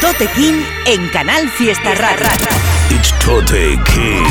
Tote 0.00 0.26
King 0.34 0.62
en 0.86 1.08
Canal 1.10 1.50
Fiesta 1.50 1.94
Rara. 1.94 2.30
It's 2.88 3.12
Tote 3.18 3.78
King. 3.84 4.24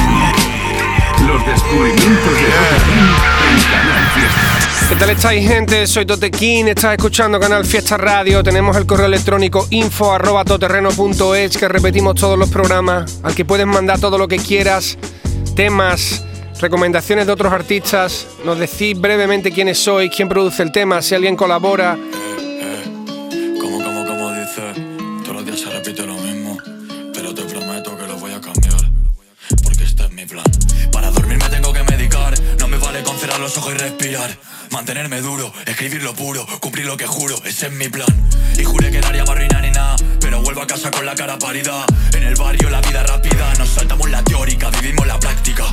Los 1.27 1.45
descubrimientos 1.45 2.33
de 2.33 2.41
Tote 2.41 2.81
King 2.85 3.13
en 3.51 3.63
Canal 3.69 4.09
Fiesta. 4.15 4.89
¿Qué 4.89 4.95
tal 4.95 5.09
estáis, 5.11 5.47
gente? 5.47 5.85
Soy 5.85 6.07
Tote 6.07 6.31
King, 6.31 6.65
estás 6.65 6.93
escuchando 6.93 7.39
Canal 7.39 7.63
Fiesta 7.65 7.97
Radio. 7.97 8.41
Tenemos 8.41 8.75
el 8.77 8.87
correo 8.87 9.05
electrónico 9.05 9.67
info 9.69 10.11
arroba 10.11 10.43
toterreno.es 10.43 11.55
que 11.55 11.67
repetimos 11.67 12.15
todos 12.15 12.39
los 12.39 12.49
programas, 12.49 13.19
al 13.21 13.35
que 13.35 13.45
puedes 13.45 13.67
mandar 13.67 13.99
todo 13.99 14.17
lo 14.17 14.27
que 14.27 14.37
quieras, 14.37 14.97
temas, 15.55 16.25
recomendaciones 16.59 17.27
de 17.27 17.33
otros 17.33 17.53
artistas. 17.53 18.25
Nos 18.43 18.57
decís 18.57 18.99
brevemente 18.99 19.51
quiénes 19.51 19.77
sois, 19.77 20.09
quién 20.09 20.29
produce 20.29 20.63
el 20.63 20.71
tema, 20.71 20.99
si 21.03 21.13
alguien 21.13 21.35
colabora. 21.35 21.95
Mantenerme 34.85 35.19
duro, 35.19 35.51
escribir 35.65 36.03
lo 36.03 36.13
puro, 36.13 36.45
cumplir 36.59 36.85
lo 36.85 36.95
que 36.95 37.07
juro, 37.07 37.35
ese 37.43 37.65
es 37.65 37.71
mi 37.71 37.89
plan. 37.89 38.05
Y 38.55 38.63
juré 38.63 38.91
que 38.91 39.01
no 39.01 39.07
haría 39.07 39.25
más 39.25 39.35
ruina 39.35 39.59
ni 39.59 39.71
nada, 39.71 39.95
pero 40.21 40.43
vuelvo 40.43 40.61
a 40.61 40.67
casa 40.67 40.91
con 40.91 41.07
la 41.07 41.15
cara 41.15 41.39
parida. 41.39 41.87
En 42.13 42.21
el 42.21 42.35
barrio 42.35 42.69
la 42.69 42.81
vida 42.81 43.01
rápida, 43.01 43.51
nos 43.55 43.67
saltamos 43.67 44.07
la 44.11 44.23
teórica, 44.23 44.69
vivimos 44.69 45.07
la 45.07 45.19
práctica. 45.19 45.63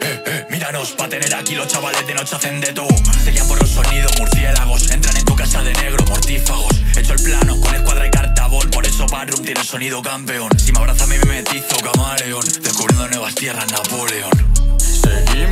Eh, 0.00 0.22
eh, 0.24 0.46
míranos, 0.48 0.92
pa' 0.92 1.06
tener 1.06 1.34
aquí 1.34 1.54
los 1.54 1.68
chavales 1.68 2.06
de 2.06 2.14
noche 2.14 2.34
hacen 2.34 2.62
de 2.62 2.72
todo. 2.72 2.88
Se 3.22 3.30
guían 3.30 3.46
por 3.46 3.60
los 3.60 3.68
sonidos, 3.68 4.18
murciélagos. 4.18 4.90
Entran 4.90 5.18
en 5.18 5.24
tu 5.26 5.36
casa 5.36 5.62
de 5.62 5.74
negro, 5.74 6.02
mortífagos. 6.06 6.72
Hecho 6.96 7.12
el 7.12 7.22
plano 7.22 7.60
con 7.60 7.74
escuadra 7.74 8.06
y 8.06 8.10
cartabón. 8.10 8.70
Por 8.70 8.86
eso 8.86 9.06
Barroom 9.06 9.42
tiene 9.44 9.62
sonido 9.62 10.00
campeón. 10.00 10.48
Si 10.58 10.72
me 10.72 10.78
abraza 10.78 11.06
me 11.06 11.18
metizo 11.18 11.76
camaleón. 11.76 12.46
Descubriendo 12.62 13.06
nuevas 13.06 13.34
tierras, 13.34 13.70
Napoleón. 13.70 14.32
Seguimos 14.78 15.43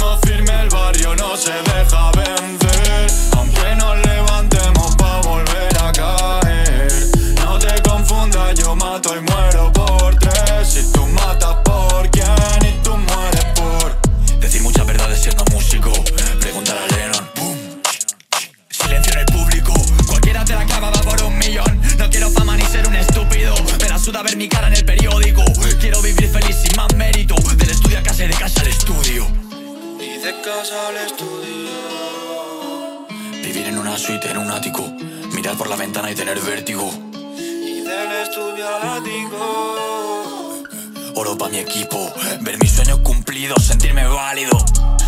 Ver 24.22 24.36
mi 24.36 24.48
cara 24.48 24.68
en 24.68 24.74
el 24.74 24.84
periódico. 24.84 25.42
Quiero 25.80 26.00
vivir 26.00 26.28
feliz 26.28 26.56
sin 26.62 26.76
más 26.76 26.94
mérito. 26.94 27.34
Del 27.56 27.70
estudio 27.70 27.98
a 27.98 28.02
casa 28.02 28.24
y 28.24 28.28
de 28.28 28.34
casa 28.34 28.60
al 28.60 28.68
estudio. 28.68 29.26
Y 29.98 30.18
de 30.24 30.40
casa 30.42 30.88
al 30.88 30.96
estudio. 30.98 31.70
Vivir 33.44 33.66
en 33.66 33.78
una 33.78 33.98
suite, 33.98 34.30
en 34.30 34.38
un 34.38 34.50
ático. 34.52 34.88
Mirar 35.32 35.56
por 35.56 35.68
la 35.68 35.74
ventana 35.74 36.08
y 36.12 36.14
tener 36.14 36.38
vértigo. 36.40 36.88
Y 37.36 37.80
del 37.80 38.12
estudio 38.22 38.64
al 38.68 39.00
ático. 39.00 40.62
Oro 41.16 41.36
pa' 41.36 41.48
mi 41.48 41.58
equipo, 41.58 42.12
ver 42.40 42.58
mis 42.58 42.70
sueños 42.70 43.00
cumplidos, 43.00 43.64
sentirme 43.64 44.06
válido. 44.06 44.56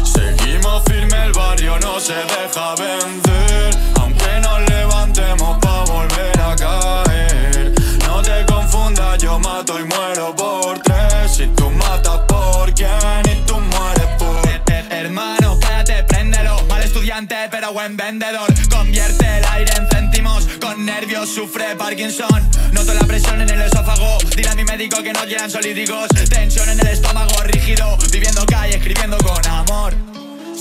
Seguimos 0.05 0.83
firme, 0.85 1.25
el 1.25 1.33
barrio 1.33 1.79
no 1.79 2.01
se 2.01 2.15
deja 2.15 2.33
vendedor. 17.96 18.52
Convierte 18.70 19.38
el 19.38 19.44
aire 19.44 19.72
en 19.77 19.88
céntimos. 19.88 20.46
Con 20.60 20.84
nervios 20.84 21.28
sufre 21.28 21.77
Parkinson. 21.77 22.42
Noto 22.72 22.94
la 22.94 23.06
presión 23.06 23.40
en 23.40 23.50
el 23.50 23.62
esófago. 23.62 24.18
Dile 24.36 24.48
a 24.48 24.55
mi 24.55 24.64
médico 24.64 25.02
que 25.02 25.12
no 25.12 25.24
llegan 25.24 25.50
solíticos. 25.50 26.08
Tensión 26.28 26.68
en 26.68 26.80
el 26.80 26.88
estómago 26.88 27.42
rígido. 27.44 27.96
Viviendo 28.10 28.44
calle, 28.46 28.77
escribiendo 28.77 29.16
con 29.18 29.46
amor. 29.46 29.94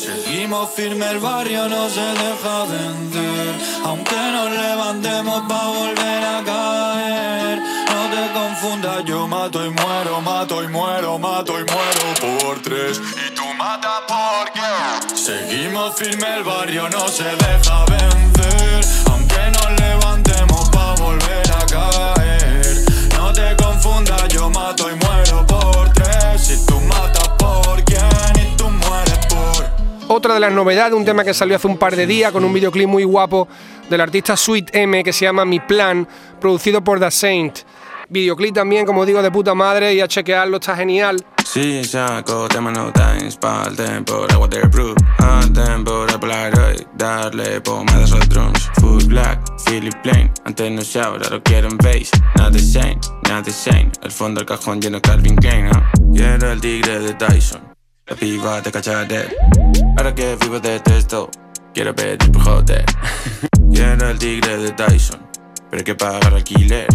Seguimos 0.03 0.71
firme, 0.71 1.09
el 1.11 1.19
barrio 1.19 1.69
no 1.69 1.89
se 1.89 2.01
deja 2.01 2.65
vencer. 2.65 3.55
Aunque 3.85 4.15
nos 4.15 4.51
levantemos 4.51 5.43
pa' 5.47 5.67
volver 5.67 6.23
a 6.23 6.43
caer. 6.43 7.59
No 7.87 8.09
te 8.09 8.33
confundas, 8.33 9.05
yo 9.05 9.27
mato 9.27 9.65
y 9.65 9.69
muero, 9.69 10.21
mato 10.21 10.63
y 10.63 10.67
muero, 10.67 11.19
mato 11.19 11.53
y 11.59 11.63
muero 11.63 12.43
por 12.43 12.61
tres. 12.61 12.99
Y 13.63 13.65
tú 13.65 13.69
matas 13.69 14.01
por 14.07 14.51
qué. 14.51 15.15
Seguimos 15.15 15.95
firme, 15.95 16.37
el 16.37 16.43
barrio 16.43 16.89
no 16.89 17.07
se 17.07 17.23
deja 17.23 17.85
vencer. 17.85 18.81
Aunque 19.09 19.37
nos 19.51 19.79
levantemos 19.79 20.69
pa' 20.69 20.95
volver 20.95 21.51
a 21.51 21.65
caer. 21.65 22.75
No 23.17 23.31
te 23.31 23.55
confundas, 23.55 24.27
yo 24.27 24.49
mato 24.49 24.89
y 24.89 24.95
muero 25.05 25.45
por 25.47 25.93
tres. 25.93 26.41
Si 26.41 26.65
tú 26.65 26.79
matas 26.81 27.29
por 27.39 27.83
quién 27.85 28.01
y 28.35 28.57
tú 28.57 28.69
mueres 28.69 29.19
por. 29.27 30.13
Otra 30.13 30.33
de 30.33 30.39
las 30.41 30.51
novedades, 30.51 30.93
un 30.93 31.05
tema 31.05 31.23
que 31.23 31.33
salió 31.33 31.55
hace 31.55 31.67
un 31.67 31.77
par 31.77 31.95
de 31.95 32.05
días 32.05 32.31
con 32.33 32.43
un 32.43 32.51
videoclip 32.51 32.87
muy 32.87 33.05
guapo 33.05 33.47
del 33.89 34.01
artista 34.01 34.35
Sweet 34.35 34.75
M 34.75 35.03
que 35.03 35.13
se 35.13 35.25
llama 35.25 35.45
Mi 35.45 35.61
Plan, 35.61 36.07
producido 36.39 36.83
por 36.83 36.99
The 36.99 37.11
Saint. 37.11 37.59
Videoclip 38.09 38.53
también, 38.53 38.85
como 38.85 39.05
digo, 39.05 39.21
de 39.21 39.31
puta 39.31 39.53
madre 39.53 39.93
y 39.93 40.01
a 40.01 40.07
chequearlo, 40.07 40.57
está 40.57 40.75
genial. 40.75 41.23
Sí, 41.45 41.83
saco 41.83 42.47
tema 42.47 42.71
no 42.71 42.91
times 42.91 43.37
pa'l 43.37 43.75
tempo 43.75 44.25
de 44.27 44.35
waterproof. 44.35 44.95
Al 45.19 45.53
tempo 45.53 46.05
de 46.07 46.17
Polaroid 46.17 46.81
Darle 46.95 47.61
pomadas 47.61 48.11
a 48.11 48.17
drums. 48.25 48.71
Full 48.79 49.03
black, 49.05 49.39
Philip 49.65 49.93
Plain 50.01 50.31
Antes 50.45 50.71
no 50.71 50.81
shout, 50.81 51.23
ahora 51.23 51.39
quieren 51.43 51.77
bass 51.77 52.11
Not 52.37 52.53
the 52.53 52.59
same, 52.59 52.99
not 53.29 53.45
the 53.45 53.51
same 53.51 53.91
El 54.01 54.11
fondo 54.11 54.39
del 54.39 54.47
cajón 54.47 54.81
lleno 54.81 54.97
de 54.97 55.01
Calvin 55.01 55.35
Klein, 55.35 55.69
¿no? 55.69 55.83
Quiero 56.13 56.51
el 56.51 56.59
tigre 56.59 56.99
de 56.99 57.13
Tyson 57.13 57.61
La 58.07 58.15
piba 58.15 58.61
de 58.61 58.71
cachate. 58.71 59.27
Ahora 59.97 60.15
que 60.15 60.35
vivo 60.37 60.59
de 60.59 60.79
texto 60.79 61.29
Quiero 61.73 61.95
pedir 61.95 62.31
por 62.31 62.43
joder. 62.43 62.85
Quiero 63.73 64.09
el 64.09 64.17
tigre 64.17 64.57
de 64.57 64.71
Tyson 64.71 65.21
Pero 65.69 65.79
hay 65.79 65.83
que 65.83 65.95
pagar 65.95 66.33
alquiler 66.33 66.87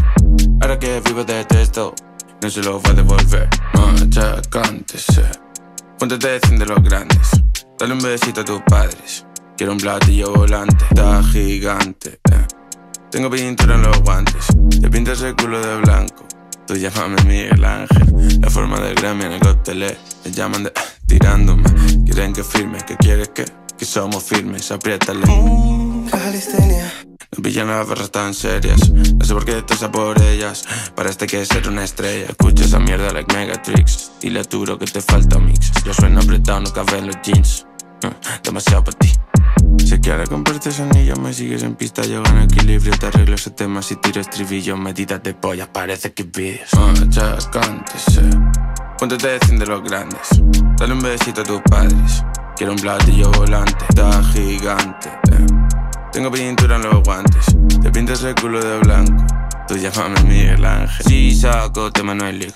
Ahora 0.61 0.79
que 0.79 1.01
vivo 1.01 1.25
de 1.25 1.45
texto 1.45 1.95
no 2.43 2.51
se 2.51 2.63
lo 2.63 2.81
va 2.83 2.91
a 2.91 2.95
devolver. 2.95 3.49
Machacántese. 3.75 5.25
Póntete 5.99 6.41
de 6.41 6.67
los 6.67 6.83
grandes. 6.83 7.31
Dale 7.79 7.93
un 7.95 8.01
besito 8.01 8.41
a 8.41 8.45
tus 8.45 8.61
padres. 8.63 9.25
Quiero 9.57 9.73
un 9.73 9.79
platillo 9.79 10.33
volante. 10.33 10.85
Está 10.91 11.23
gigante. 11.23 12.21
eh. 12.31 12.47
Tengo 13.11 13.31
pintura 13.31 13.75
en 13.77 13.83
los 13.83 14.01
guantes. 14.03 14.47
Te 14.81 14.89
pintas 14.91 15.23
el 15.23 15.35
culo 15.37 15.61
de 15.61 15.77
blanco. 15.81 16.27
Tú 16.67 16.75
llámame 16.77 17.23
Miguel 17.25 17.65
Ángel. 17.65 18.41
La 18.41 18.51
forma 18.51 18.81
del 18.81 18.95
Grammy 18.95 19.25
en 19.25 19.33
el 19.33 19.41
cóctel. 19.41 19.97
Me 20.25 20.31
llaman 20.31 20.65
de 20.65 20.73
tirándome. 21.07 21.65
Quieren 22.05 22.33
que 22.33 22.45
firme. 22.45 22.79
¿Qué 22.87 22.97
quieres 22.97 23.29
que? 23.31 23.45
Que 23.79 23.85
somos 23.85 24.23
firmes. 24.25 24.71
Apriétale. 24.71 25.25
Calistenia. 26.11 26.93
No 27.37 27.43
pillan 27.43 27.69
las 27.69 28.11
tan 28.11 28.35
serias. 28.35 28.91
No 28.91 29.25
sé 29.25 29.35
por 29.35 29.45
qué 29.45 29.59
estás 29.59 29.83
a 29.83 29.93
por 29.93 30.21
ellas. 30.23 30.65
Para 30.95 31.11
este 31.11 31.27
que 31.27 31.45
ser 31.45 31.69
una 31.69 31.85
estrella. 31.85 32.27
Escucha 32.31 32.65
esa 32.65 32.79
mierda 32.79 33.13
like 33.13 33.35
Megatrix. 33.35 34.13
Dile 34.21 34.41
a 34.41 34.45
Turo 34.45 34.79
que 34.79 34.87
te 34.87 35.01
falta 35.01 35.39
mix. 35.39 35.71
Yo 35.85 35.93
sueno 35.93 36.21
apretado, 36.21 36.61
no 36.61 36.73
cabe 36.73 36.99
en 36.99 37.07
los 37.09 37.17
jeans. 37.23 37.67
Eh, 38.03 38.11
demasiado 38.43 38.85
para 38.85 38.99
ti. 38.99 39.13
Si 39.85 39.99
quieres 40.01 40.29
comprarte 40.29 40.69
ese 40.69 40.83
anillo, 40.83 41.17
me 41.17 41.33
sigues 41.33 41.63
en 41.63 41.75
pista, 41.75 42.03
yo 42.03 42.23
gano 42.23 42.43
equilibrio, 42.43 42.93
te 42.99 43.07
arreglo 43.07 43.35
ese 43.35 43.51
tema 43.51 43.81
si 43.83 43.97
tiro 43.97 44.21
estribillo, 44.21 44.77
medidas 44.77 45.23
de 45.23 45.35
pollas, 45.35 45.69
parece 45.69 46.13
que 46.13 46.25
vídeos. 46.25 46.69
Machacántese. 46.75 48.23
Póntete 48.99 49.39
de 49.39 49.67
los 49.67 49.83
grandes. 49.83 50.29
Dale 50.77 50.93
un 50.93 51.01
besito 51.01 51.41
a 51.41 51.45
tus 51.45 51.61
padres. 51.63 52.25
Quiero 52.57 52.73
un 52.73 52.79
platillo 52.79 53.31
volante, 53.33 53.85
está 53.89 54.23
gigante. 54.25 55.09
eh. 55.33 55.58
Tengo 56.13 56.31
pintura 56.31 56.77
en 56.77 56.83
los 56.83 57.03
guantes. 57.03 57.57
Te 57.83 57.91
pintas 57.91 58.23
el 58.23 58.35
culo 58.35 58.61
de 58.65 58.79
blanco. 58.79 59.25
Tú 59.67 59.77
llámame 59.77 60.23
Miguel 60.23 60.65
Ángel. 60.65 61.07
Si 61.07 61.35
saco 61.35 61.93
tema 61.93 62.15
no 62.15 62.31
liga. 62.33 62.55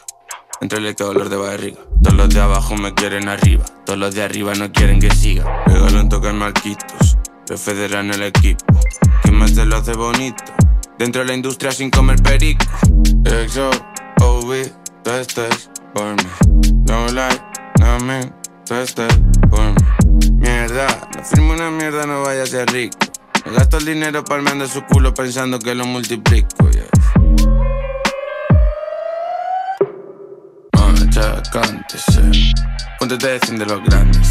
Entre 0.60 0.78
el 0.78 0.94
dolor 0.94 1.28
de 1.28 1.36
barriga. 1.36 1.78
Todos 2.02 2.16
los 2.16 2.28
de 2.30 2.40
abajo 2.40 2.76
me 2.76 2.94
quieren 2.94 3.28
arriba. 3.28 3.64
Todos 3.84 3.98
los 3.98 4.14
de 4.14 4.22
arriba 4.22 4.54
no 4.54 4.72
quieren 4.72 5.00
que 5.00 5.10
siga. 5.10 5.64
Pégalo 5.66 6.00
en 6.00 6.08
tocar 6.08 6.32
marquitos. 6.32 7.18
Lo 7.48 7.58
federan 7.58 8.10
el 8.10 8.22
equipo. 8.22 8.64
¿Quién 9.22 9.36
más 9.36 9.54
te 9.54 9.66
lo 9.66 9.76
hace 9.76 9.92
bonito? 9.92 10.42
Dentro 10.98 11.20
de 11.22 11.28
la 11.28 11.34
industria 11.34 11.72
sin 11.72 11.90
comer 11.90 12.22
perico. 12.22 12.64
Exo, 13.24 13.70
OB, 14.20 14.70
tú 15.02 15.10
estés 15.10 15.70
por 15.92 16.14
mí. 16.14 16.82
No 16.86 17.08
like, 17.08 17.42
no 17.80 17.98
me, 18.00 18.32
tú 18.64 18.74
estés 18.74 19.12
por 19.50 19.60
mí. 19.60 20.30
Mierda, 20.32 21.08
no 21.16 21.24
firmo 21.24 21.52
una 21.52 21.70
mierda, 21.70 22.06
no 22.06 22.22
vaya 22.22 22.44
a 22.44 22.46
ser 22.46 22.70
rico. 22.70 22.96
Me 23.44 23.52
gasto 23.52 23.78
el 23.78 23.84
dinero 23.84 24.24
palmeando 24.24 24.66
su 24.66 24.82
culo 24.84 25.12
pensando 25.12 25.58
que 25.58 25.74
lo 25.74 25.84
multiplico, 25.84 26.70
yeah. 26.70 26.84
Machacántese. 30.76 32.22
Póntete 32.98 33.38
de 33.38 33.66
los 33.66 33.82
grandes. 33.84 34.28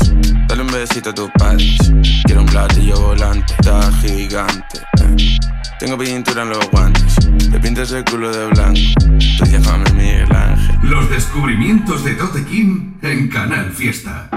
Dale 0.47 0.61
un 0.61 0.71
besito 0.71 1.09
a 1.09 1.13
tus 1.13 1.29
padres. 1.37 1.77
Quiero 2.23 2.41
un 2.41 2.47
platillo 2.47 2.99
volante, 3.01 3.53
está 3.59 3.91
gigante. 4.01 4.79
eh. 5.01 5.37
Tengo 5.79 5.97
pintura 5.97 6.43
en 6.43 6.49
los 6.49 6.69
guantes. 6.71 7.15
Te 7.51 7.59
pintas 7.59 7.91
el 7.91 8.05
culo 8.05 8.31
de 8.31 8.47
blanco. 8.47 8.79
Tú 9.37 9.45
llámame 9.45 9.91
Miguel 9.93 10.31
Ángel. 10.31 10.75
Los 10.83 11.09
descubrimientos 11.09 12.03
de 12.03 12.13
Tote 12.13 12.45
King 12.45 12.93
en 13.01 13.27
Canal 13.29 13.71
Fiesta. 13.71 14.29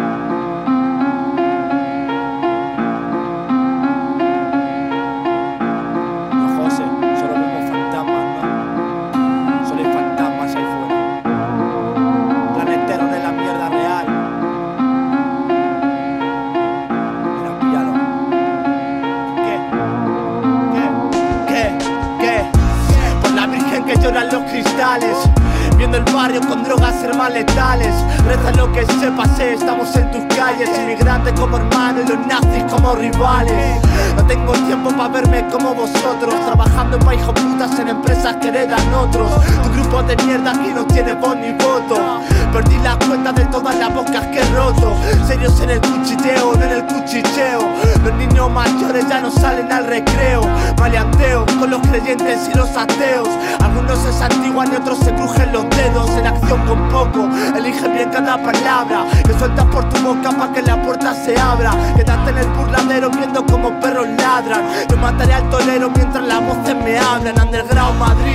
Viendo 25.94 26.10
el 26.10 26.16
barrio 26.16 26.40
con 26.40 26.64
drogas 26.64 27.00
ser 27.00 27.14
más 27.14 27.32
letales. 27.32 27.94
Reza 28.26 28.50
lo 28.56 28.72
que 28.72 28.84
sepas, 28.84 29.38
eh, 29.38 29.54
estamos 29.54 29.94
en 29.94 30.10
tus 30.10 30.24
calles. 30.36 30.68
Inmigrantes 30.76 31.32
como 31.38 31.56
hermanos 31.56 32.02
y 32.04 32.08
los 32.08 32.26
nazis 32.26 32.64
como 32.68 32.96
rivales. 32.96 33.80
No 34.16 34.26
tengo 34.26 34.54
tiempo 34.54 34.90
para 34.90 35.08
verme 35.10 35.46
como 35.52 35.72
vosotros. 35.72 36.34
Trabajando 36.46 36.96
en 36.96 37.18
hijos 37.20 37.32
putas 37.40 37.78
en 37.78 37.88
empresas 37.88 38.34
que 38.40 38.48
heredan 38.48 38.92
otros. 38.92 39.30
Tu 39.62 39.70
grupo 39.70 40.02
de 40.02 40.16
mierda 40.24 40.50
aquí 40.50 40.72
no 40.74 40.84
tiene 40.84 41.14
voz 41.14 41.36
ni 41.36 41.52
voto. 41.52 42.20
Perdí 42.52 42.76
la 42.78 42.98
cuenta 42.98 43.32
de 43.32 43.44
todas 43.44 43.76
las 43.76 43.94
bocas 43.94 44.26
que 44.26 44.40
he 44.40 44.50
roto. 44.50 44.96
En 45.34 45.70
el 45.70 45.80
cuchilleo, 45.80 46.54
no 46.54 46.64
en 46.64 46.70
el 46.70 46.86
cuchicheo. 46.86 47.60
Los 48.04 48.14
niños 48.14 48.48
mayores 48.50 49.08
ya 49.08 49.20
no 49.20 49.30
salen 49.32 49.70
al 49.72 49.84
recreo. 49.84 50.42
Maleanteo 50.78 51.44
con 51.58 51.70
los 51.70 51.80
creyentes 51.88 52.48
y 52.52 52.56
los 52.56 52.76
ateos. 52.76 53.28
Algunos 53.60 53.98
se 53.98 54.12
santiguan 54.12 54.72
y 54.72 54.76
otros 54.76 54.98
se 54.98 55.12
crujen 55.12 55.52
los 55.52 55.68
dedos. 55.70 56.08
En 56.10 56.28
acción 56.28 56.64
con 56.66 56.88
poco, 56.88 57.28
elige 57.56 57.88
bien 57.88 58.10
cada 58.10 58.40
palabra. 58.40 59.06
Que 59.26 59.36
sueltas 59.36 59.66
por 59.66 59.88
tu 59.88 60.00
boca 60.02 60.30
para 60.30 60.52
que 60.52 60.62
la 60.62 60.80
puerta 60.80 61.12
se 61.14 61.36
abra. 61.38 61.72
Quédate 61.96 62.30
en 62.30 62.38
el 62.38 62.48
burladero 62.50 63.10
viendo 63.10 63.44
como 63.44 63.80
perros 63.80 64.06
ladran. 64.16 64.62
Yo 64.88 64.96
mataré 64.98 65.34
al 65.34 65.50
tolero 65.50 65.90
mientras 65.90 66.24
las 66.24 66.46
voces 66.46 66.76
me 66.76 66.96
hablan. 66.96 67.40
Underground 67.40 67.98
Madrid, 67.98 68.33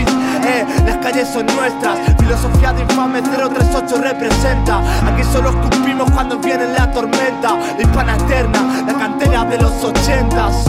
calles 1.01 1.27
son 1.27 1.45
nuestras. 1.45 1.99
Filosofía 2.17 2.73
de 2.73 2.81
infame 2.83 3.21
038 3.21 4.01
representa. 4.01 4.79
Aquí 5.07 5.23
solo 5.23 5.49
escupimos 5.49 6.09
cuando 6.11 6.37
viene 6.39 6.67
la 6.67 6.91
tormenta. 6.91 7.55
La 7.77 7.81
hispana 7.81 8.15
eterna, 8.15 8.83
la 8.85 8.93
cantera 8.93 9.45
de 9.45 9.57
los 9.57 9.83
ochentas. 9.83 10.65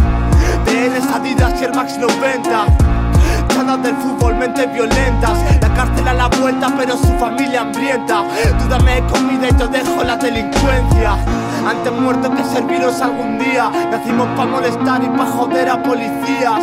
TNs, 0.64 1.06
Adidas 1.14 1.60
y 1.60 1.64
Air 1.64 1.74
Max 1.74 1.98
90 1.98 2.66
Canas 3.54 3.82
del 3.82 3.94
fútbol, 3.96 4.34
mentes 4.36 4.72
violentas 4.72 5.38
La 5.60 5.72
cárcel 5.74 6.08
a 6.08 6.14
la 6.14 6.28
vuelta 6.28 6.72
pero 6.76 6.96
su 6.96 7.12
familia 7.18 7.62
hambrienta 7.62 8.24
Tú 8.58 8.68
dame 8.68 9.02
comida 9.12 9.48
y 9.48 9.52
te 9.52 9.66
dejo 9.68 10.02
la 10.02 10.16
delincuencia 10.16 11.16
Antes 11.68 11.92
muerto 11.92 12.30
que 12.34 12.44
serviros 12.44 13.00
algún 13.00 13.38
día 13.38 13.70
Nacimos 13.90 14.28
pa' 14.36 14.46
molestar 14.46 15.02
y 15.02 15.08
pa' 15.08 15.26
joder 15.26 15.68
a 15.68 15.82
policías 15.82 16.62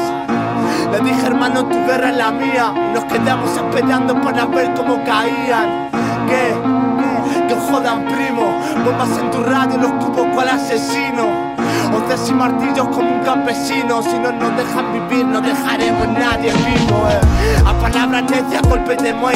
le 0.91 0.99
dije 0.99 1.25
hermano 1.25 1.65
tu 1.65 1.77
guerra 1.85 2.09
es 2.09 2.17
la 2.17 2.31
mía 2.31 2.73
Nos 2.93 3.03
quedamos 3.05 3.55
esperando 3.55 4.19
para 4.21 4.45
ver 4.45 4.73
cómo 4.73 5.03
caían. 5.03 5.89
Que 6.27 7.53
os 7.53 7.63
jodan 7.69 8.05
primo. 8.05 8.53
Bombas 8.83 9.17
en 9.17 9.31
tu 9.31 9.43
radio 9.43 9.77
los 9.77 9.91
cubos 10.03 10.27
cual 10.33 10.49
asesino 10.49 11.46
Y 12.09 12.33
martillos 12.33 12.87
como 12.87 13.17
un 13.17 13.23
campesino. 13.23 14.01
Si 14.01 14.17
no 14.17 14.31
nos 14.31 14.55
dejan 14.55 14.93
vivir 14.93 15.25
no 15.25 15.41
dejaremos 15.41 16.07
nadie 16.07 16.53
vivo 16.53 17.05
eh. 17.09 17.19
A 17.65 17.73
palabras 17.73 18.23
necias 18.31 18.61
golpes 18.63 18.97
de 19.03 19.13
Muay 19.13 19.35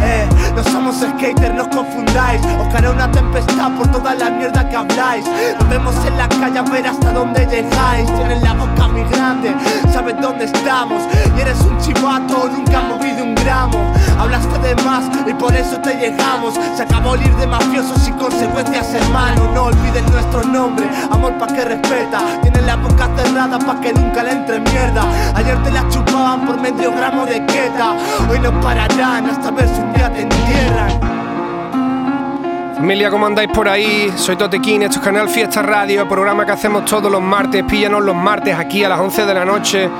eh. 0.00 0.28
No 0.54 0.62
somos 0.62 0.96
skaters 0.96 1.54
no 1.54 1.62
os 1.62 1.68
confundáis. 1.68 2.40
Os 2.60 2.68
caerá 2.72 2.92
una 2.92 3.10
tempestad 3.10 3.72
por 3.72 3.88
toda 3.88 4.14
la 4.14 4.30
mierda 4.30 4.68
que 4.68 4.76
habláis. 4.76 5.24
Nos 5.58 5.68
vemos 5.68 5.94
en 6.06 6.16
la 6.16 6.28
calle 6.28 6.58
a 6.60 6.62
ver 6.62 6.86
hasta 6.86 7.12
dónde 7.12 7.44
llegáis. 7.46 8.06
Tienes 8.14 8.42
la 8.42 8.54
boca 8.54 8.88
muy 8.88 9.02
grande 9.10 9.54
Sabes 9.92 10.14
dónde 10.20 10.44
estamos. 10.44 11.02
Y 11.36 11.40
eres 11.40 11.60
un 11.62 11.78
chivato 11.78 12.48
nunca 12.48 12.78
has 12.78 12.84
movido 12.84 13.24
un 13.24 13.34
gramo. 13.34 13.92
Hablaste 14.18 14.56
de 14.60 14.74
más 14.84 15.04
y 15.26 15.34
por 15.34 15.52
eso 15.54 15.78
te 15.80 15.94
llegamos. 15.94 16.54
Se 16.76 16.82
acabó 16.84 17.16
el 17.16 17.22
ir 17.22 17.34
de 17.36 17.46
mafiosos 17.48 18.00
sin 18.02 18.14
consecuencias 18.14 18.94
hermano. 18.94 19.50
No 19.52 19.64
olvides 19.64 20.08
nuestro 20.12 20.44
nombre. 20.44 20.88
Amor 21.10 21.36
pa' 21.38 21.48
que 21.48 21.64
respeta 21.88 22.40
Tienes 22.42 22.62
la 22.64 22.76
boca 22.76 23.08
cerrada 23.16 23.58
pa' 23.58 23.80
que 23.80 23.92
nunca 23.92 24.22
le 24.22 24.32
entre 24.32 24.60
mierda 24.60 25.04
Ayer 25.34 25.62
te 25.62 25.70
la 25.70 25.88
chupaban 25.88 26.46
por 26.46 26.60
medio 26.60 26.92
gramo 26.92 27.24
de 27.26 27.44
queta 27.46 27.94
Hoy 28.30 28.38
no 28.40 28.60
pararán 28.60 29.26
hasta 29.26 29.50
ver 29.50 29.68
si 29.68 29.80
un 29.80 29.92
día 29.92 30.12
te 30.12 30.22
entierran 30.22 31.18
Familia, 32.76 33.10
¿cómo 33.10 33.26
andáis 33.26 33.50
por 33.52 33.68
ahí? 33.68 34.12
Soy 34.14 34.36
Totequín, 34.36 34.82
esto 34.82 35.00
es 35.00 35.04
Canal 35.04 35.28
Fiesta 35.28 35.62
Radio, 35.62 36.08
programa 36.08 36.46
que 36.46 36.52
hacemos 36.52 36.84
todos 36.84 37.10
los 37.10 37.20
martes. 37.20 37.64
Píllanos 37.64 38.04
los 38.04 38.14
martes 38.14 38.54
aquí 38.54 38.84
a 38.84 38.88
las 38.88 39.00
11 39.00 39.26
de 39.26 39.34
la 39.34 39.44
noche. 39.44 39.90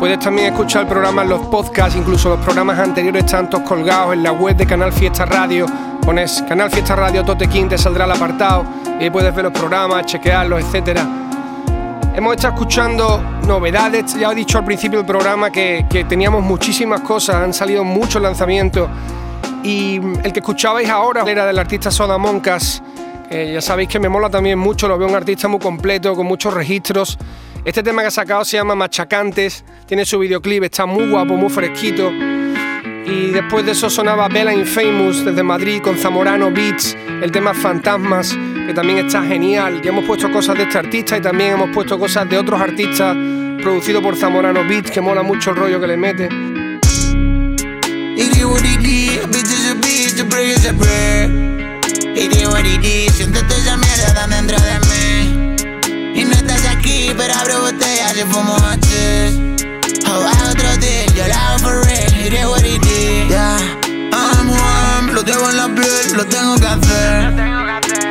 Puedes 0.00 0.18
también 0.18 0.48
escuchar 0.48 0.82
el 0.82 0.88
programa 0.88 1.22
en 1.22 1.28
los 1.28 1.46
podcasts, 1.46 1.94
incluso 1.94 2.30
los 2.30 2.40
programas 2.40 2.80
anteriores 2.80 3.24
están 3.24 3.48
todos 3.48 3.62
colgados 3.62 4.12
en 4.12 4.24
la 4.24 4.32
web 4.32 4.56
de 4.56 4.66
Canal 4.66 4.92
Fiesta 4.92 5.24
Radio. 5.24 5.66
Pones 6.04 6.42
Canal 6.48 6.68
Fiesta 6.68 6.96
Radio 6.96 7.24
Totequín, 7.24 7.68
te 7.68 7.78
saldrá 7.78 8.06
el 8.06 8.10
apartado 8.10 8.64
y 8.98 9.04
ahí 9.04 9.10
puedes 9.10 9.32
ver 9.32 9.44
los 9.44 9.52
programas, 9.52 10.04
chequearlos, 10.06 10.64
etcétera. 10.64 11.25
Hemos 12.16 12.36
estado 12.36 12.54
escuchando 12.54 13.22
novedades, 13.46 14.14
ya 14.14 14.32
he 14.32 14.34
dicho 14.34 14.56
al 14.56 14.64
principio 14.64 15.00
del 15.00 15.06
programa 15.06 15.52
que, 15.52 15.84
teníamos 16.08 16.42
muchísimas 16.42 17.02
cosas, 17.02 17.36
han 17.36 17.52
salido 17.52 17.84
muchos 17.84 18.22
lanzamientos 18.22 18.88
y 19.62 19.96
el 20.24 20.32
que 20.32 20.40
escuchabais 20.40 20.88
ahora 20.88 21.24
era 21.26 21.44
del 21.44 21.58
artista 21.58 21.90
Soda 21.90 22.16
Moncas, 22.16 22.82
que 23.28 23.52
ya 23.52 23.60
sabéis 23.60 23.90
que 23.90 24.00
me 24.00 24.08
mola 24.08 24.30
también 24.30 24.58
mucho, 24.58 24.88
lo 24.88 24.96
veo 24.96 25.06
un 25.06 25.14
artista 25.14 25.46
muy 25.46 25.60
completo, 25.60 26.14
con 26.16 26.24
muchos 26.24 26.54
registros. 26.54 27.18
Este 27.66 27.82
tema 27.82 28.00
que 28.00 28.08
ha 28.08 28.10
sacado 28.10 28.46
se 28.46 28.56
llama 28.56 28.74
Machacantes, 28.74 29.62
tiene 29.84 30.06
su 30.06 30.18
videoclip, 30.18 30.64
está 30.64 30.86
muy 30.86 31.10
guapo, 31.10 31.34
muy 31.34 31.50
fresquito. 31.50 32.10
Y 33.06 33.30
después 33.30 33.64
de 33.64 33.70
eso 33.72 33.88
sonaba 33.88 34.28
Bella 34.28 34.52
Infamous 34.52 35.24
desde 35.24 35.42
Madrid 35.44 35.80
con 35.80 35.96
Zamorano 35.96 36.50
Beats, 36.50 36.96
el 37.22 37.30
tema 37.30 37.54
Fantasmas, 37.54 38.36
que 38.66 38.74
también 38.74 39.06
está 39.06 39.22
genial. 39.22 39.80
Ya 39.80 39.90
hemos 39.90 40.04
puesto 40.04 40.30
cosas 40.32 40.56
de 40.56 40.64
este 40.64 40.78
artista 40.78 41.16
y 41.16 41.20
también 41.20 41.52
hemos 41.52 41.70
puesto 41.70 42.00
cosas 42.00 42.28
de 42.28 42.36
otros 42.36 42.60
artistas 42.60 43.16
producido 43.62 44.02
por 44.02 44.16
Zamorano 44.16 44.64
Beats, 44.64 44.90
que 44.90 45.00
mola 45.00 45.22
mucho 45.22 45.50
el 45.50 45.56
rollo 45.56 45.80
que 45.80 45.86
le 45.86 45.96
mete. 45.96 46.28
Y 56.12 56.24
no 56.24 56.32
estás 56.32 56.66
aquí, 56.66 57.12
pero 57.16 57.34
abro 57.34 57.70
y 57.70 58.32
fumo 58.32 58.56
lo 66.16 66.24
tengo 66.26 66.56
que 66.56 66.66
hacer. 66.66 67.34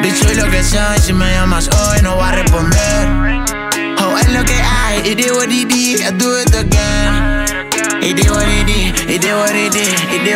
Bitch, 0.02 0.24
soy 0.24 0.36
lo 0.36 0.50
que 0.50 0.64
soy, 0.64 1.00
si 1.04 1.14
me 1.14 1.32
llamas 1.32 1.68
hoy 1.70 2.02
no 2.04 2.16
voy 2.16 2.28
a 2.28 2.32
responder. 2.32 3.08
Oh, 4.00 4.18
es 4.18 4.30
lo 4.30 4.44
que 4.44 4.54
hay, 4.54 5.00
it 5.12 5.20
is 5.20 5.32
what 5.32 5.50
it 5.50 5.72
is, 5.72 6.02
I 6.02 6.12
do 6.12 6.40
it 6.40 6.54
again. 6.54 7.46
It 8.02 8.20
is 8.20 8.30
what 8.30 8.48
it 8.48 8.70
is, 8.70 8.94
it 9.10 9.24
is 9.24 9.34
what 9.34 9.56
it 9.56 9.74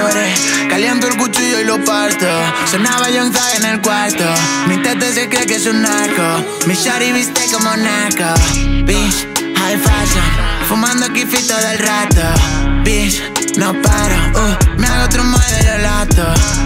what 0.01 0.15
it 0.15 0.33
is. 0.33 0.67
Caliento 0.69 1.07
el 1.07 1.17
cuchillo 1.17 1.61
y 1.61 1.65
lo 1.65 1.77
parto. 1.85 2.25
Sonaba 2.65 3.09
Young 3.11 3.31
Thug 3.31 3.57
en 3.57 3.65
el 3.65 3.81
cuarto. 3.81 4.25
Mi 4.67 4.77
tete 4.77 5.13
se 5.13 5.29
cree 5.29 5.45
que 5.45 5.55
es 5.55 5.67
un 5.67 5.83
narco. 5.83 6.43
Mi 6.65 6.73
shawty 6.73 7.11
viste 7.11 7.41
como 7.51 7.75
narco. 7.75 8.33
Bitch, 8.85 9.27
high 9.55 9.77
fashion. 9.77 10.23
Fumando 10.67 11.05
aquí 11.05 11.25
fito 11.25 11.55
del 11.57 11.77
rato. 11.77 12.21
Bitch, 12.83 13.21
no 13.59 13.73
paro. 13.81 14.15
Uh, 14.35 14.79
me 14.79 14.87
hago 14.87 15.05
otro 15.05 15.23
más 15.23 15.49
de. 15.51 15.59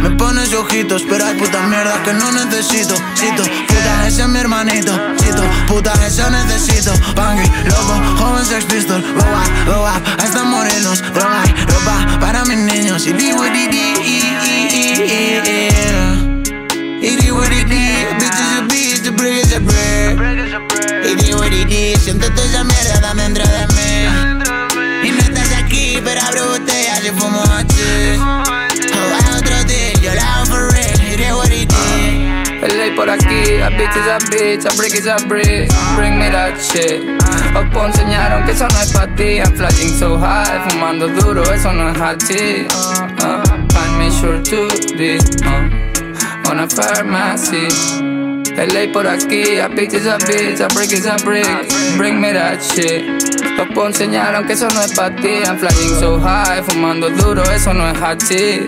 Me 0.01 0.11
pones 0.11 0.53
ojitos, 0.53 1.03
pero 1.09 1.25
hay 1.25 1.35
puta 1.35 1.61
mierda 1.67 2.01
que 2.03 2.13
no 2.13 2.31
necesito. 2.31 2.95
Cito, 3.15 3.43
puta, 3.67 4.07
ese 4.07 4.21
es 4.21 4.27
mi 4.27 4.39
hermanito. 4.39 4.91
Cito, 5.19 5.43
puta, 5.67 5.91
eso 6.05 6.29
necesito. 6.29 6.93
Bangui, 7.15 7.45
loco, 7.65 7.93
joven 8.19 8.45
sex 8.45 8.65
pistol. 8.65 9.01
Go 9.65 9.83
up, 9.83 10.03
hasta 10.19 10.43
morenos. 10.43 11.01
Y 11.01 11.65
ropa 11.65 12.19
para 12.19 12.45
mis 12.45 12.57
niños. 12.57 13.07
Y 13.07 13.13
digo, 13.13 13.43
di, 13.43 13.67
di, 13.67 13.77
i, 13.77 14.21
i, 14.45 14.67
i, 14.71 14.93
i, 15.03 15.49
i. 15.49 16.13
bitch 33.77 33.95
is 33.97 34.07
a 34.07 34.17
bitch, 34.31 34.65
a 34.65 34.75
brick 34.77 34.93
is 34.93 35.07
a 35.07 35.17
brick. 35.27 35.69
Bring 35.95 36.17
me 36.17 36.29
that 36.29 36.59
shit. 36.61 37.01
Oppo 37.55 37.85
enseñaron 37.85 38.45
que 38.45 38.51
eso 38.51 38.67
no 38.67 38.79
es 38.79 38.91
pa' 38.91 39.07
ti. 39.15 39.39
I'm 39.39 39.55
flying 39.55 39.93
so 39.97 40.17
high, 40.17 40.59
fumando 40.69 41.07
duro, 41.07 41.43
eso 41.43 41.71
no 41.71 41.89
es 41.89 41.97
hot 41.97 42.19
tea. 42.19 42.65
Uh, 42.69 43.43
find 43.73 43.97
me 43.99 44.09
sure 44.09 44.41
to 44.41 44.67
this. 44.97 45.23
Uh, 45.43 46.49
on 46.49 46.59
a 46.59 46.67
pharmacy. 46.67 47.67
LA 48.55 48.91
por 48.93 49.07
aquí, 49.07 49.57
a 49.59 49.67
bitch 49.67 49.93
is 49.93 50.05
a 50.05 50.17
bitch, 50.19 50.59
a 50.59 50.67
brick 50.73 50.91
is 50.91 51.05
a 51.05 51.15
brick. 51.23 51.45
Bring 51.97 52.21
me 52.21 52.31
that 52.31 52.61
shit. 52.61 53.03
Oppo 53.59 53.87
enseñaron 53.87 54.45
que 54.45 54.53
eso 54.53 54.67
no 54.69 54.81
es 54.81 54.93
pa' 54.93 55.09
ti. 55.09 55.43
I'm 55.43 55.57
flying 55.57 55.95
so 55.99 56.19
high, 56.19 56.61
fumando 56.61 57.09
duro, 57.09 57.43
eso 57.43 57.73
no 57.73 57.87
es 57.87 57.97
hot 57.99 58.19
tea. 58.19 58.67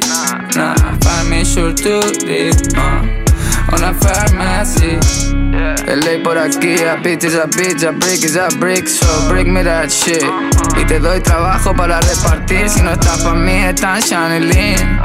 Nah, 0.56 0.76
find 1.02 1.30
me 1.30 1.44
sure 1.44 1.74
to 1.74 2.02
this. 2.26 2.56
Uh, 2.76 3.25
on 3.72 3.84
a 3.84 3.94
pharmacy. 3.94 4.98
LA 5.88 6.24
por 6.24 6.38
aquí, 6.38 6.76
a 6.84 6.98
bitch 6.98 7.24
is 7.24 7.36
a 7.36 7.48
bitch, 7.48 7.84
a 7.88 7.92
brick 7.92 8.24
is 8.24 8.36
a 8.36 8.50
brick, 8.60 8.88
so 8.88 9.08
bring 9.30 9.54
me 9.54 9.64
that 9.64 9.92
shit. 9.92 10.24
Y 10.78 10.86
te 10.86 11.00
doy 11.00 11.22
trabajo 11.22 11.76
para 11.76 12.00
repartir, 12.02 12.70
si 12.70 12.82
no 12.82 12.92
está 12.92 13.18
pa' 13.24 13.34
mí, 13.34 13.64
está 13.64 14.00
Chanelin. 14.02 15.00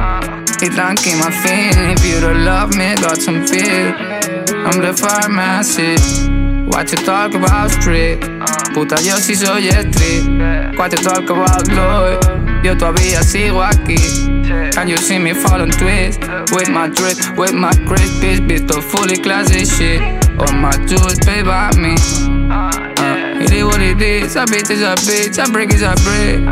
Y 0.62 0.68
tranqui, 0.68 1.14
my 1.14 1.30
fin, 1.30 1.90
if 1.90 2.04
you 2.04 2.20
don't 2.20 2.44
love 2.44 2.76
me, 2.76 2.94
got 2.96 3.20
some 3.20 3.46
fear. 3.46 3.94
I'm 4.66 4.80
the 4.80 4.92
pharmacy. 4.92 5.96
What 6.66 6.90
you 6.92 6.98
talk 6.98 7.34
about 7.34 7.70
street? 7.70 8.20
Puta, 8.74 8.96
yo 9.02 9.16
sí 9.18 9.34
soy 9.34 9.70
street. 9.70 10.76
What 10.76 10.92
you 10.92 10.98
talk 10.98 11.28
about 11.28 11.66
Lloyd? 11.68 12.40
Yo 12.62 12.76
todavía 12.76 13.22
sigo 13.22 13.62
aquí. 13.62 13.96
Can 14.72 14.86
you 14.86 14.96
see 14.96 15.18
me 15.18 15.32
fall 15.32 15.62
and 15.62 15.72
twist? 15.72 16.20
With 16.52 16.69
my 16.69 16.88
drip, 16.88 17.16
with 17.38 17.52
my 17.52 17.73
crisp 17.87 18.21
bitch, 18.21 18.47
visto 18.49 18.80
fully 18.80 19.16
classy 19.16 19.64
shit. 19.64 20.00
All 20.38 20.52
my 20.52 20.73
jewels 20.87 21.19
pay 21.21 21.42
by 21.42 21.71
me. 21.76 21.95
Uh, 22.50 23.40
it 23.40 23.52
is 23.52 23.64
what 23.64 23.80
it 23.80 24.02
is, 24.02 24.35
a 24.35 24.45
bitch 24.45 24.71
is 24.71 24.83
a 24.83 24.95
bitch, 24.97 25.38
a 25.38 25.50
brick 25.52 25.73
is 25.73 25.83
a 25.83 25.95
brick. 26.02 26.42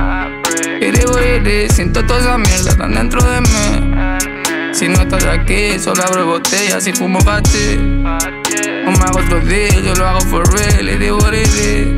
It 0.80 0.94
is 0.94 1.10
what 1.10 1.24
it 1.24 1.46
is, 1.46 1.72
siento 1.72 2.06
toda 2.06 2.20
esa 2.20 2.38
mierda 2.38 2.76
tan 2.76 2.94
dentro 2.94 3.20
de 3.20 3.40
mí. 3.40 4.74
Si 4.74 4.86
no 4.86 5.02
estás 5.02 5.24
aquí, 5.24 5.78
solo 5.80 6.02
abro 6.04 6.26
botellas 6.26 6.86
y 6.86 6.92
fumo 6.92 7.18
ti. 7.42 7.76
O 8.86 8.90
me 8.90 9.04
hago 9.04 9.18
otro 9.18 9.40
deal, 9.40 9.82
yo 9.82 9.94
lo 9.94 10.06
hago 10.06 10.20
for 10.20 10.44
real. 10.52 10.88
It 10.88 11.02
is 11.02 11.12
what 11.12 11.34
it 11.34 11.48
is. 11.48 11.88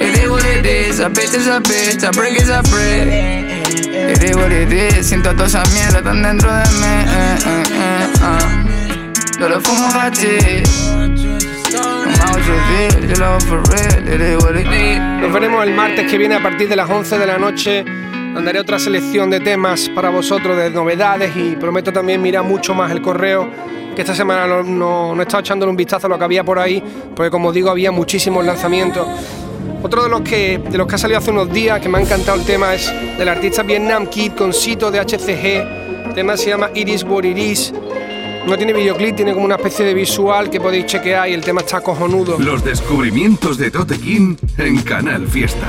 It 0.00 0.16
is 0.16 0.30
what 0.30 0.44
it 0.44 0.64
is, 0.64 1.00
a 1.00 1.10
bitch 1.10 1.34
is 1.34 1.48
a 1.48 1.60
bitch, 1.60 2.06
a 2.06 2.12
brick 2.12 2.40
is 2.40 2.48
a 2.48 2.62
brick. 2.62 3.37
What 3.86 4.50
it 4.50 4.72
is, 4.72 5.06
siento 5.06 5.32
toda 5.32 5.46
esa 5.46 5.62
mierda 5.72 6.02
tan 6.02 6.22
dentro 6.22 6.52
de 6.52 6.62
mí. 6.62 6.86
Eh, 6.86 7.38
eh, 7.46 7.62
eh, 7.72 8.12
ah. 8.22 8.64
Yo 9.38 9.48
lo 9.48 9.60
fumo. 9.60 9.88
Nos 15.20 15.32
veremos 15.32 15.64
el 15.64 15.74
martes 15.74 16.10
que 16.10 16.18
viene 16.18 16.34
a 16.34 16.42
partir 16.42 16.68
de 16.68 16.74
las 16.74 16.90
11 16.90 17.18
de 17.18 17.26
la 17.26 17.38
noche. 17.38 17.84
donde 18.34 18.50
haré 18.50 18.60
otra 18.60 18.78
selección 18.78 19.30
de 19.30 19.40
temas 19.40 19.88
para 19.88 20.10
vosotros, 20.10 20.56
de 20.56 20.70
novedades 20.70 21.34
y 21.36 21.56
prometo 21.56 21.92
también 21.92 22.20
mirar 22.20 22.44
mucho 22.44 22.74
más 22.74 22.90
el 22.90 23.00
correo. 23.00 23.48
Que 23.94 24.02
esta 24.02 24.14
semana 24.14 24.46
no, 24.46 24.62
no, 24.62 25.14
no 25.14 25.20
he 25.20 25.24
estado 25.24 25.40
echándole 25.40 25.70
un 25.70 25.76
vistazo 25.76 26.06
a 26.08 26.10
lo 26.10 26.18
que 26.18 26.24
había 26.24 26.44
por 26.44 26.58
ahí, 26.58 26.82
porque 27.14 27.30
como 27.30 27.52
digo, 27.52 27.70
había 27.70 27.90
muchísimos 27.92 28.44
lanzamientos. 28.44 29.06
Otro 29.82 30.02
de 30.02 30.08
los 30.08 30.22
que 30.22 30.58
de 30.58 30.76
los 30.76 30.86
que 30.86 30.94
ha 30.96 30.98
salido 30.98 31.18
hace 31.18 31.30
unos 31.30 31.52
días, 31.52 31.80
que 31.80 31.88
me 31.88 31.98
ha 31.98 32.00
encantado 32.00 32.38
el 32.38 32.44
tema, 32.44 32.74
es 32.74 32.92
del 33.16 33.28
artista 33.28 33.62
Vietnam 33.62 34.06
Kid 34.06 34.32
con 34.32 34.52
Cito 34.52 34.90
de 34.90 35.00
HCG. 35.00 36.08
El 36.08 36.14
tema 36.14 36.36
se 36.36 36.50
llama 36.50 36.70
It 36.74 36.88
Is 36.88 37.04
What 37.04 37.24
It 37.24 37.38
Is. 37.38 37.72
No 38.46 38.56
tiene 38.56 38.72
videoclip, 38.72 39.14
tiene 39.14 39.34
como 39.34 39.44
una 39.44 39.56
especie 39.56 39.84
de 39.84 39.94
visual 39.94 40.48
que 40.50 40.60
podéis 40.60 40.86
chequear 40.86 41.28
y 41.28 41.34
el 41.34 41.42
tema 41.42 41.60
está 41.60 41.80
cojonudo. 41.80 42.38
Los 42.38 42.64
descubrimientos 42.64 43.58
de 43.58 43.70
Tote 43.70 43.98
King 43.98 44.36
en 44.56 44.82
Canal 44.82 45.28
Fiesta. 45.28 45.68